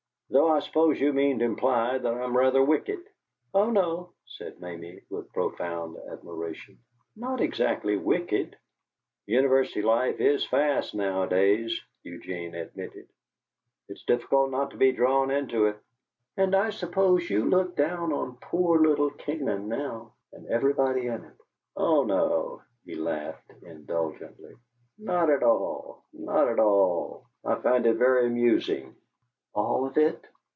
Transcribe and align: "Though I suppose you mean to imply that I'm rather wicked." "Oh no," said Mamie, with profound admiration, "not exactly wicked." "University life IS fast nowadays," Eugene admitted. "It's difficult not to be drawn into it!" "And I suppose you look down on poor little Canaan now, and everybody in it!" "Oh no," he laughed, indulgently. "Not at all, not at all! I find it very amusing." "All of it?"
"Though 0.33 0.47
I 0.47 0.59
suppose 0.59 0.97
you 0.97 1.11
mean 1.11 1.39
to 1.39 1.45
imply 1.45 1.97
that 1.97 2.13
I'm 2.13 2.37
rather 2.37 2.63
wicked." 2.63 3.03
"Oh 3.53 3.69
no," 3.69 4.13
said 4.25 4.61
Mamie, 4.61 5.01
with 5.09 5.33
profound 5.33 5.97
admiration, 6.09 6.77
"not 7.17 7.41
exactly 7.41 7.97
wicked." 7.97 8.55
"University 9.25 9.81
life 9.81 10.21
IS 10.21 10.45
fast 10.45 10.95
nowadays," 10.95 11.77
Eugene 12.03 12.55
admitted. 12.55 13.09
"It's 13.89 14.05
difficult 14.05 14.51
not 14.51 14.71
to 14.71 14.77
be 14.77 14.93
drawn 14.93 15.31
into 15.31 15.65
it!" 15.65 15.75
"And 16.37 16.55
I 16.55 16.69
suppose 16.69 17.29
you 17.29 17.43
look 17.43 17.75
down 17.75 18.13
on 18.13 18.37
poor 18.39 18.79
little 18.79 19.09
Canaan 19.11 19.67
now, 19.67 20.13
and 20.31 20.47
everybody 20.47 21.07
in 21.07 21.25
it!" 21.25 21.37
"Oh 21.75 22.05
no," 22.05 22.61
he 22.85 22.95
laughed, 22.95 23.51
indulgently. 23.63 24.53
"Not 24.97 25.29
at 25.29 25.43
all, 25.43 26.05
not 26.13 26.47
at 26.47 26.59
all! 26.59 27.25
I 27.43 27.55
find 27.55 27.85
it 27.85 27.95
very 27.95 28.27
amusing." 28.27 28.95
"All 29.53 29.85
of 29.85 29.97
it?" 29.97 30.23